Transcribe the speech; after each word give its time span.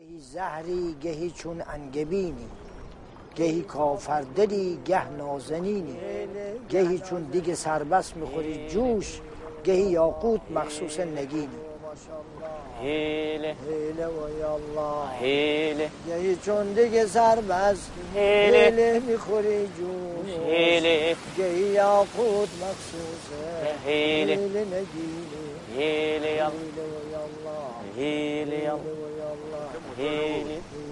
گهی 0.00 0.20
زهری 0.20 0.96
گهی 1.02 1.30
چون 1.30 1.62
انگبینی 1.74 2.48
گهی 3.36 3.62
کافردلی 3.62 4.78
گه 4.84 5.08
نازنینی. 5.08 5.96
گهی 6.70 6.98
چون 6.98 7.22
دیگ 7.22 7.54
سربس 7.54 8.16
می‌خوری 8.16 8.68
جوش 8.68 9.20
گهی 9.64 9.80
یاقوت 9.80 10.40
مخصوص 10.50 11.00
نگینی. 11.00 11.48
هیله 12.82 13.54
هیله 13.68 14.06
و 14.06 14.38
یالله 14.40 15.10
هیله 15.20 15.90
گهی 16.08 16.36
چون 16.36 16.72
دیگ 16.72 17.06
سربس 17.06 17.88
هیله. 18.14 19.02
می‌خوری 19.06 19.66
جوش. 19.66 20.30
هیله 20.46 21.16
گهی 21.38 21.72
یاقوت 21.72 22.48
مخصوصه 22.62 23.44
هیله. 23.86 24.34
هیله 24.34 24.60
نگینی. 24.60 25.26
هیله 25.76 26.32
یا 26.32 26.48
هیله 26.50 26.84
و 26.92 27.10
یالله 27.12 27.64
هیله 27.96 28.64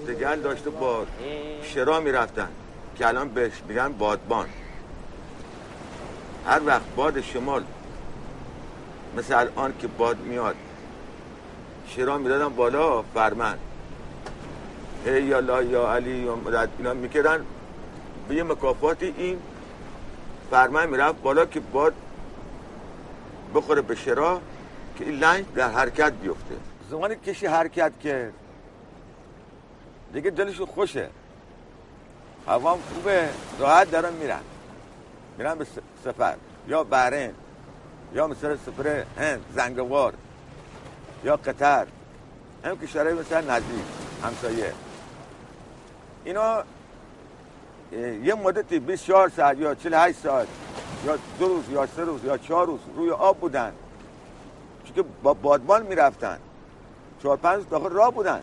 دگل 0.09 0.41
داشته 0.41 0.71
با 0.71 1.07
شرا 1.63 2.01
می‌رفتن. 2.01 2.49
که 2.97 3.09
الان 3.09 3.29
بهش 3.29 3.53
میگن 3.69 3.93
بادبان. 3.93 4.47
هر 6.47 6.61
وقت 6.67 6.95
باد 6.97 7.21
شمال 7.21 7.65
مثل 9.17 9.35
الان 9.39 9.75
که 9.79 9.87
باد 9.87 10.19
میاد 10.19 10.57
شرا 11.87 12.19
می‌دادن 12.19 12.49
بالا 12.49 13.03
فرمن 13.03 13.59
هی 15.07 15.23
یا 15.23 15.41
لا 15.41 15.63
یا 15.63 15.93
علی 15.93 16.17
یا 16.17 16.37
مدد 16.37 16.69
اینا 16.79 16.95
می‌کردن. 16.95 17.47
به 18.29 18.35
یه 18.35 18.43
مکافاتی 18.43 19.15
این 19.17 19.39
فرمن 20.51 20.89
می‌رفت 20.89 21.23
بالا 21.23 21.47
که 21.47 21.61
باد 21.61 21.95
بخوره 23.55 23.83
به 23.83 23.95
شرا 23.95 24.41
که 24.97 25.05
این 25.05 25.19
لنگ 25.19 25.55
در 25.55 25.71
حرکت 25.71 26.13
بیفته. 26.13 26.55
زمانی 26.91 27.17
کشی 27.17 27.47
حرکت 27.47 27.99
کرد. 27.99 28.33
دیگه 30.13 30.31
دلشون 30.31 30.67
خوشه. 30.67 31.09
هوام 32.47 32.79
خوبه 32.95 33.29
راحت 33.59 33.91
دارن 33.91 34.13
میرن. 34.13 34.41
میرن 35.39 35.55
به 35.55 35.67
سفر. 36.05 36.37
یا 36.69 36.85
بحرین 36.85 37.35
یا 38.15 38.27
مثل 38.27 38.57
سفر 38.57 39.05
هند 39.19 39.45
زنگوار 39.55 40.15
یا 41.25 41.37
قطر. 41.37 41.87
هم 42.65 42.87
شرایط 42.87 43.19
مثل 43.19 43.51
نزدیک 43.51 43.85
همسایه. 44.23 44.73
اینا 46.25 46.65
یه 48.23 48.35
مدتی 48.35 48.79
24 48.79 49.29
ساعت 49.29 49.59
یا 49.59 49.75
48 49.75 50.19
ساعت 50.19 50.49
یا 51.07 51.19
دو 51.39 51.49
روز 51.49 51.69
یا 51.69 51.87
سه 51.87 52.05
روز 52.05 52.25
یا 52.25 52.39
چهار 52.39 52.67
روز 52.67 52.81
روی 52.97 53.11
آب 53.11 53.41
بودن. 53.41 53.73
چون 54.85 55.05
با 55.23 55.35
بادبان 55.35 55.87
می‌رفتن. 55.87 56.39
چهار 57.25 57.37
پنج 57.37 57.65
داخل 57.71 57.91
راه 57.91 58.13
بودن 58.13 58.41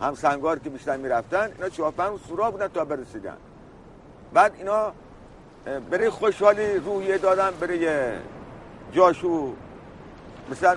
هم 0.00 0.14
سنگار 0.14 0.58
که 0.58 0.70
بیشتر 0.70 0.96
می‌رفتن 0.96 1.52
اینا 1.56 1.68
چهار 1.68 1.92
پنج 1.92 2.18
سورا 2.28 2.50
بودن 2.50 2.68
تا 2.68 2.84
برسیدن 2.84 3.36
بعد 4.32 4.54
اینا 4.58 4.92
برای 5.90 6.10
خوشحالی 6.10 6.74
روحیه 6.74 7.18
دادن 7.18 7.50
برای 7.60 8.12
جاشو 8.92 9.52
مثلا 10.50 10.76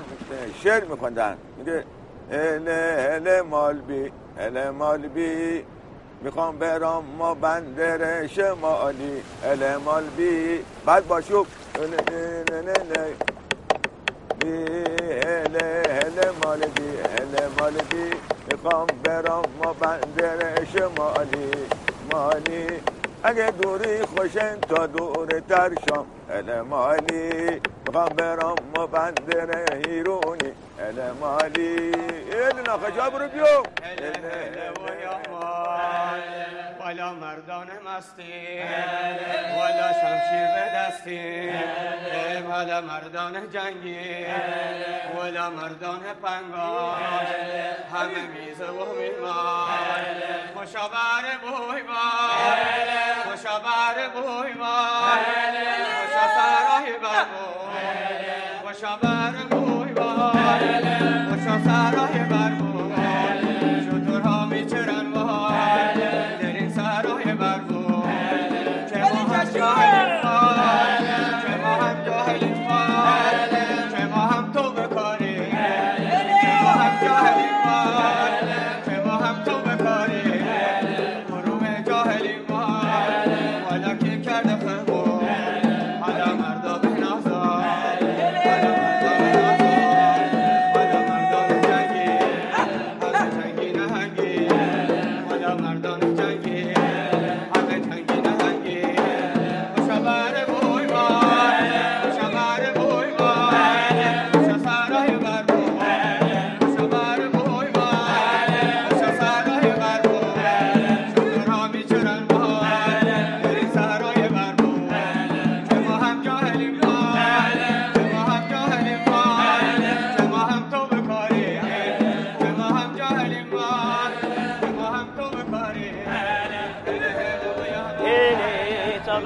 شعر 0.63 0.83
میخوندن 0.83 1.37
میگه 1.57 1.83
هله 2.31 3.09
هله 3.11 3.41
مالبی 3.41 4.11
هله 4.37 4.69
مالبی 4.69 5.65
می‌خوام 6.21 6.57
برام 6.57 7.05
ما 7.05 7.33
بندر 7.33 8.27
شمالی 8.27 9.21
هله 9.43 9.77
مالبی 9.77 10.59
بعد 10.85 11.07
باشو 11.07 11.45
هله 14.43 15.87
هله 15.91 16.31
مال 16.31 16.69
بی 16.69 16.97
هله 16.97 17.49
مال 17.49 17.83
بی 17.83 18.21
می‌خوام 18.45 19.01
برام 19.01 19.49
ما 19.51 19.73
بندر 19.73 20.63
شمالی 20.65 21.71
مالی 22.01 22.83
اگه 23.23 23.51
دوری 23.51 24.05
خوشن 24.05 24.61
تا 24.65 24.87
دور 24.87 25.39
تر 25.39 25.75
شام 25.75 26.07
هله 26.29 26.61
مالی 26.61 27.61
می‌خوام 27.85 28.15
برام 28.15 28.59
ما 28.71 28.87
بندر 28.87 29.75
هیرونی 29.75 30.55
هله 30.79 31.13
مالی 31.13 31.91
هله 32.31 32.61
نخجا 32.61 33.09
برو 33.09 33.27
بیو 33.27 33.45
هله 33.83 34.13
هله 34.17 34.73
والا 36.79 37.13
مردان 37.13 37.67
مستی 37.85 38.59
والا 39.57 39.93
شمشیر 39.93 40.47
به 40.55 40.65
دستی 40.75 41.53
والا 42.47 42.81
مردان 42.81 43.49
جنگی 43.49 44.25
والا 45.15 45.49
مردان 45.49 46.01
پنگاش 46.23 47.27
همه 47.93 48.27
میزه 48.27 48.65
و 48.65 48.93
میمان 48.93 49.99
خوشا 50.55 50.87
بر 50.87 51.37
بوی 51.41 51.83
بار 51.83 52.57
خوشا 53.25 53.59
بر 53.59 54.07
بوی 54.13 54.53
بار 54.53 55.19
خوشا 56.03 56.27
سرای 56.35 56.97
بر 57.01 57.23
بوی 57.23 58.73
خوشا 58.73 58.97
بر 58.97 59.52
بوی 60.59 60.79
بار 60.83 60.83
خوشا 60.83 61.22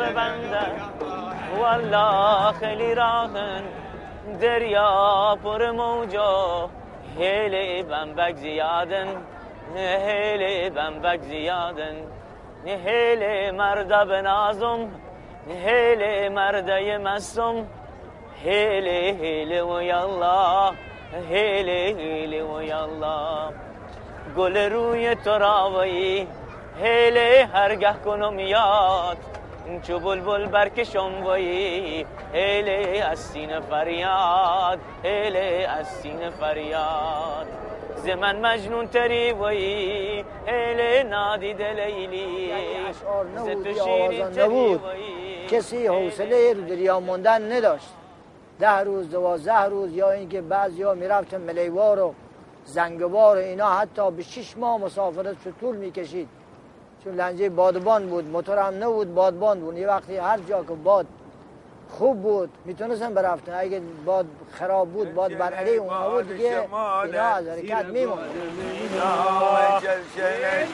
ببندن 0.07 0.71
والا 1.59 2.51
خیلی 2.59 2.95
راهن 2.95 3.63
دریا 4.41 5.37
پر 5.43 5.71
موجا 5.71 6.69
هیله 7.19 7.83
بمبک 7.83 8.35
زیادن. 8.35 9.07
هیله 9.75 10.69
بمبک 10.69 11.21
زیادن. 11.21 11.95
هیله 12.65 13.51
مردا 13.51 14.05
بنازم. 14.05 14.89
هیله 15.65 16.29
مرده 16.29 16.97
مستم 16.97 17.67
هیله 18.43 19.17
هیله 19.21 19.63
و 19.63 19.81
یالله 19.81 20.71
هیله 21.29 21.95
هیله 21.99 22.43
و 22.43 22.61
یالله 22.61 23.53
گل 24.37 24.57
روی 24.57 25.15
تو 25.15 25.37
راوی. 25.37 26.27
هیله 26.81 27.49
هرگه 27.53 27.93
کنم 28.05 28.39
یاد. 28.39 29.17
چو 29.83 29.99
بلبل 29.99 30.45
برکشم 30.45 31.25
وی 31.25 32.05
هیله 32.33 33.03
از 33.11 33.19
سینه 33.19 33.59
فریاد 33.59 34.79
هیله 35.03 35.67
از 35.79 35.87
سینه 35.87 36.29
فریاد. 36.29 37.47
ز 37.95 38.07
من 38.09 38.45
مجنون 38.45 38.87
تری 38.87 39.31
وی 39.31 40.25
هیله 40.45 41.03
نادیده 41.03 41.73
لیلی. 41.73 42.51
اشعار 42.89 43.25
ز 43.25 43.37
نبود 43.37 43.79
آوازان 43.79 44.51
وی 44.51 44.79
کسی 45.47 45.87
حوصله 45.87 46.53
رو 46.53 46.61
دریا 46.61 46.99
موندن 46.99 47.51
نداشت. 47.51 47.93
ده 48.59 48.79
روز 48.79 49.09
دوازده 49.09 49.63
روز 49.63 49.93
یا 49.93 50.11
اینکه 50.11 50.41
بعضی 50.41 50.83
ها 50.83 50.93
می‌رفتن 50.93 51.41
ملیوار 51.41 51.99
و 51.99 52.13
زنگوار 52.65 53.37
و 53.37 53.39
اینا 53.39 53.69
حتی 53.69 54.11
به 54.11 54.23
شش 54.23 54.57
ماه 54.57 54.81
مسافرت 54.81 55.35
طول 55.59 55.75
می‌کشید. 55.75 56.29
چون 57.07 57.15
لنجه 57.15 57.49
بادبان 57.49 58.07
بود 58.07 58.25
موتور 58.25 58.57
هم 58.57 58.83
نبود 58.83 59.15
بادبان 59.15 59.59
بود. 59.59 59.77
یه 59.77 59.87
وقتی 59.87 60.17
هر 60.17 60.39
جا 60.39 60.63
که 60.63 60.73
باد 60.73 61.05
خوب 61.89 62.21
بود 62.21 62.49
می‌تونستم 62.65 63.13
برفتن. 63.13 63.53
اگه 63.57 63.81
باد 64.05 64.25
خراب 64.51 64.89
بود 64.89 65.13
باد 65.13 65.37
بر 65.37 65.53
علیه 65.53 65.77
اونها 65.79 66.09
بود 66.09 66.29
دیگه 66.29 66.67
اینا 67.03 67.23
از 67.23 67.47
حرکت 67.47 67.85
جلجل 69.81 70.67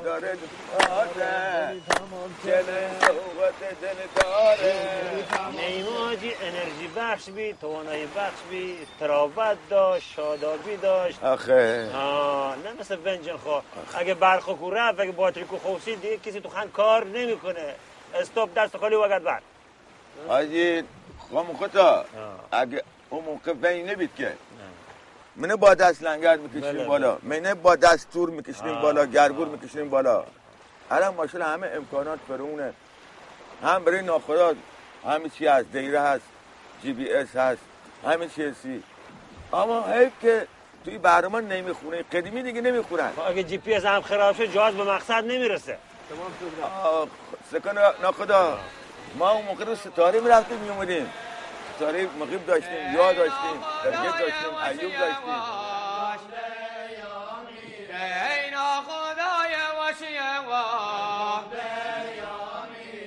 داره 0.04 0.38
داره 0.38 0.38
شنن 2.44 2.90
قوت 3.08 3.62
دل 3.82 4.00
داره 4.16 4.76
نیماجی 5.52 6.32
انرژی 6.42 6.88
بخش 6.96 7.30
بی 7.30 7.54
توانایی 7.54 8.06
بخش 8.06 8.40
بی 8.52 8.78
تراوت 9.00 9.58
داشت 9.70 10.14
شادابی 10.16 10.78
داشت. 10.78 11.24
آخه. 11.24 11.90
آه 11.96 12.56
نه 12.56 12.74
مثل 12.80 12.98
ونجن 13.06 13.38
خواه. 13.38 13.64
اگه 13.96 14.14
برخو 14.14 14.56
کو 14.56 14.72
رفت 14.72 15.00
اگه 15.00 15.12
باتری 15.12 15.44
کو 15.44 15.58
خوصی 15.58 15.96
دیگه 15.96 16.18
کسی 16.18 16.40
تو 16.42 16.50
خان 16.50 16.72
کار 16.72 17.04
نمی‌کنه. 17.18 17.76
استوب 18.16 18.54
دست 18.54 18.78
خالی 18.78 18.96
وقت 18.96 19.22
بعد 19.22 19.42
حاجی 20.28 20.84
خام 21.32 21.54
خدا 21.54 22.06
اگه 22.52 22.84
اون 23.10 23.24
موقع 23.24 23.54
بین 23.54 23.90
نبید 23.90 24.16
که. 24.16 24.34
منه 25.36 25.56
با 25.56 25.74
دست 25.74 26.04
لنگر 26.04 26.38
می‌کشیم 26.38 26.62
بله، 26.62 26.86
بالا. 26.86 27.18
منه 27.24 27.54
با 27.54 27.76
دست 27.76 28.10
تور 28.14 28.30
می‌کشیم. 28.30 28.82
بالا 28.82 29.06
گربور 29.06 29.48
می‌کشیم 29.48 29.90
بالا. 29.90 30.24
الان 30.92 31.14
ماشاءالله 31.14 31.54
همه 31.54 31.68
امکانات 31.76 32.20
فرونه 32.28 32.74
هم 33.64 33.84
برای 33.84 34.02
ناخدا 34.02 34.54
همه 35.06 35.30
چی 35.30 35.48
هست 35.48 35.72
دیره 35.72 36.02
هست 36.02 36.26
جی 36.84 36.94
بی 36.94 37.14
اس 37.14 37.36
هست 37.36 37.62
همه 38.06 38.28
چی 38.28 38.44
هستی 38.44 38.84
اما 39.54 39.82
حیف 39.82 40.12
که 40.22 40.48
توی 40.86 40.98
برنامه 40.98 41.42
نمی‌خونه. 41.42 42.04
قدیمی 42.04 42.44
دیگه 42.44 42.62
نمی‌خورن. 42.62 43.12
خب 43.16 43.22
اگه 43.22 43.44
جی 43.44 43.58
پی 43.58 43.74
اس 43.74 43.86
هم 43.86 44.02
خراب 44.02 44.36
شد 44.36 44.46
جهاز 44.46 44.76
به 44.76 44.84
مقصد 44.84 45.26
نمی‌رسه. 45.26 45.78
تمام 46.10 46.32
شد 46.40 46.62
آه، 46.64 47.08
سکن 47.52 47.78
نخدا. 48.08 48.60
ما 49.16 49.30
اون 49.32 49.46
موقع 49.46 49.66
رو 49.66 49.76
ستاره 49.76 50.20
می 50.20 50.30
رفتیم 50.30 50.58
می 50.58 50.70
اومدیم 50.70 51.14
ستاره 51.76 52.08
مغیب 52.20 52.46
داشتیم 52.46 52.94
یا 52.96 53.14
داشتیم 53.14 53.62
درگت 53.84 54.20
داشتیم 54.20 54.56
ایوب 54.80 55.00
داشتیم. 55.00 55.34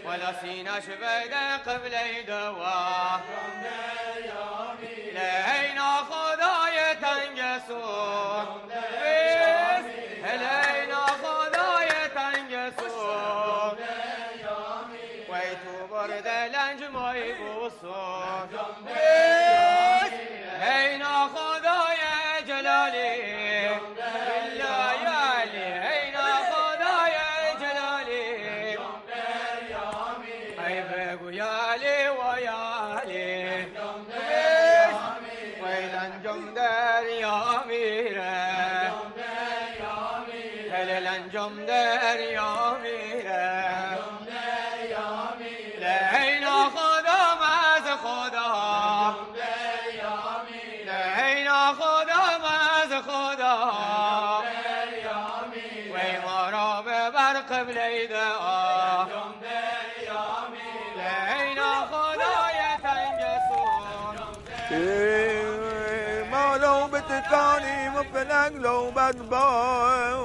ولا 0.07 0.33
سينا 0.43 0.81
شبيدا 0.81 1.57
قبل 1.67 1.93
يدواه 2.19 3.21
هل 40.91 41.03
لنجم 41.03 41.67
دریا 41.67 42.77
میره 42.83 43.99
لی 46.13 46.41
ناخدا 46.41 47.23
از 47.75 47.87
خدا 48.03 49.17
لی 51.17 51.45
ناخدا 51.45 52.23
از 52.83 52.93
خدا 53.03 53.73
وی 55.93 56.19
ما 56.25 56.51
را 56.51 56.83
ببر 56.83 57.33
قبله 57.41 58.07
دعا 58.07 59.05
لی 60.97 61.55
ناخدای 61.55 62.61
تنگ 62.83 63.21
سون 63.49 64.17
و 67.97 68.03
فلنگ 68.13 68.57
لو 68.57 68.91
بدبار 68.91 70.21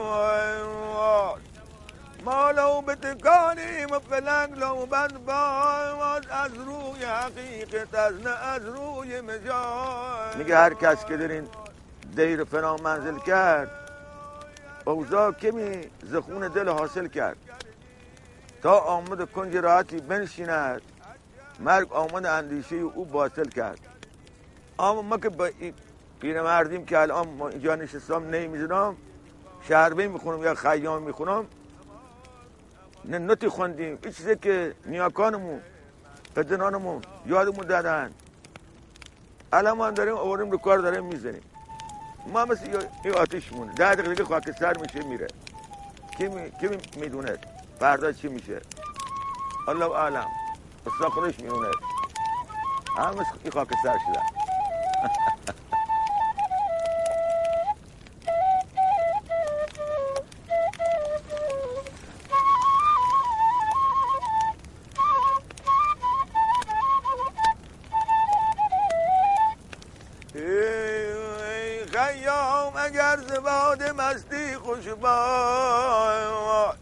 ما 2.25 2.51
لو 2.51 2.81
بتکانیم 2.81 3.91
و 3.91 3.99
فلنگ 3.99 4.59
لو 4.59 4.85
بدبار 4.85 6.23
از 6.31 6.51
روی 6.53 7.03
حقیقت 7.05 7.95
از 7.95 8.13
نه 8.21 8.29
از 8.29 8.65
روی 8.65 9.21
مجاز. 9.21 10.35
میگه 10.37 10.57
هر 10.57 10.73
کس 10.73 11.05
که 11.05 11.17
در 11.17 11.31
این 11.31 11.47
دیر 12.15 12.43
فنا 12.43 12.75
منزل 12.75 13.17
کرد 13.19 13.71
اوضاع 14.85 15.31
کمی 15.31 15.89
ز 16.03 16.12
خون 16.12 16.47
دل 16.47 16.69
حاصل 16.69 17.07
کرد. 17.07 17.37
تا 18.63 18.79
آمد 18.79 19.31
کنج 19.31 19.55
راحتی 19.55 19.97
بنشیند 19.97 20.81
مرگ 21.59 21.93
آمد 21.93 22.17
و 22.17 22.25
اندیشه 22.25 22.75
او 22.75 23.05
باطل 23.05 23.49
کرد. 23.49 23.79
اما 24.79 25.01
ما 25.01 25.17
که 25.17 25.29
با 25.29 25.49
پیرمردیم 26.25 26.85
که 26.85 26.99
الان 26.99 27.27
ما 27.27 27.47
اینجا 27.47 27.75
نشستم 27.75 28.29
نمی‌دونم 28.29 28.95
شهربه 29.67 30.07
می‌خونم 30.07 30.43
یا 30.43 30.55
خیام 30.55 31.01
می‌خونم. 31.01 31.45
نه 33.05 33.17
نتی 33.17 33.47
خوندیم. 33.47 33.99
این 34.03 34.11
چیزی 34.13 34.35
که 34.35 34.73
نیاکانمون 34.85 35.61
پدرانمون 36.35 37.01
یادمون 37.25 37.67
دادن. 37.67 38.11
الان 39.53 39.77
ما 39.77 39.91
داریم 39.91 40.13
آوریم 40.15 40.51
رو 40.51 40.57
کار 40.57 40.77
داریم 40.77 41.05
می‌زنیم. 41.05 41.41
ما 42.33 42.45
مثل 42.45 42.83
این 43.03 43.13
آتیش 43.13 43.53
مونه. 43.53 43.73
ده 43.73 43.95
دقیقه 43.95 44.23
خاکستر 44.23 44.77
میشه 44.77 45.03
میره. 45.03 45.27
کی, 46.17 46.27
می... 46.27 46.51
کی 46.59 46.67
می- 46.67 46.77
می‌دونه؟ 47.01 47.37
فردا 47.79 48.11
چی 48.11 48.27
میشه؟ 48.27 48.61
الله 49.67 49.85
عالم 49.85 50.27
اصلا 50.87 51.09
خودش 51.09 51.39
می‌دونه. 51.39 51.67
همه 52.97 53.51
خاکستر 53.53 53.97
شدن 54.05 54.25
اگر 72.85 73.19
زباد 73.29 73.83
مستی 73.83 74.55
خوش 74.55 74.87
باش 74.87 76.75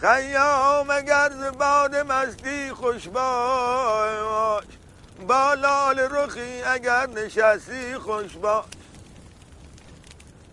خیام 0.00 0.90
اگر 0.90 1.30
زباد 1.30 1.96
مستی 1.96 2.72
خوش 2.72 3.08
باش 3.08 4.64
با 5.28 5.54
لال 5.54 5.98
رخی 5.98 6.62
اگر 6.62 7.06
نشستی 7.06 7.98
خوش 7.98 8.36
باش 8.36 8.64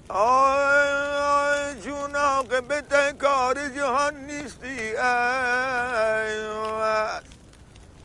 آی 0.10 1.76
جون 1.82 2.16
عاقبت 2.16 3.18
کار 3.18 3.70
جهان 3.70 4.16
نیستی 4.16 4.98
ای. 4.98 6.44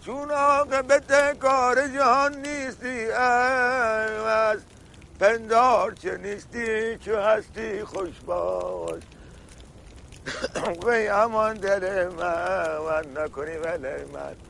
چون 0.07 0.31
عاقبت 0.31 1.39
کار 1.39 1.89
جهان 1.89 2.35
نیستی 2.35 3.13
ای. 3.13 4.78
پندار 5.21 5.93
چه 5.93 6.17
نیستی 6.17 6.99
چه 6.99 7.21
هستی؟ 7.21 7.85
خوش 7.85 8.21
باش. 8.27 9.03
وی 10.87 11.09
امان 11.09 11.55
دل 11.55 12.09
من 12.09 13.23
نکنی 13.23 13.57
ولی 13.57 14.05
من. 14.13 14.48